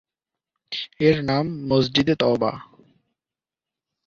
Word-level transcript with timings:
এর 0.99 1.17
নাম 1.23 1.45
"মসজিদে 1.67 2.15
তওবা"। 2.15 2.51